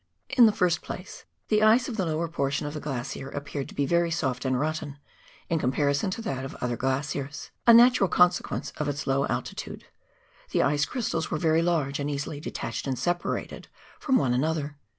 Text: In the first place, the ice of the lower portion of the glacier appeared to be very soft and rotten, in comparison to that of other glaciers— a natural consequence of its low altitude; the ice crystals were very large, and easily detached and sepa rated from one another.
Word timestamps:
In 0.31 0.47
the 0.47 0.51
first 0.51 0.81
place, 0.81 1.25
the 1.49 1.61
ice 1.61 1.87
of 1.87 1.95
the 1.95 2.07
lower 2.07 2.27
portion 2.27 2.65
of 2.65 2.73
the 2.73 2.79
glacier 2.79 3.29
appeared 3.29 3.69
to 3.69 3.75
be 3.75 3.85
very 3.85 4.09
soft 4.09 4.45
and 4.45 4.59
rotten, 4.59 4.97
in 5.47 5.59
comparison 5.59 6.09
to 6.09 6.23
that 6.23 6.43
of 6.43 6.55
other 6.55 6.75
glaciers— 6.75 7.51
a 7.67 7.73
natural 7.75 8.09
consequence 8.09 8.73
of 8.77 8.89
its 8.89 9.05
low 9.05 9.27
altitude; 9.27 9.83
the 10.49 10.63
ice 10.63 10.85
crystals 10.85 11.29
were 11.29 11.37
very 11.37 11.61
large, 11.61 11.99
and 11.99 12.09
easily 12.09 12.39
detached 12.39 12.87
and 12.87 12.97
sepa 12.97 13.25
rated 13.31 13.67
from 13.99 14.17
one 14.17 14.33
another. 14.33 14.79